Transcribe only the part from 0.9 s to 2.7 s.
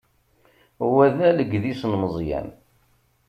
Wa d alegdis n Meẓyan.